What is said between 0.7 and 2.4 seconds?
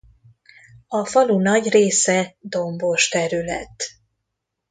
A falu nagy része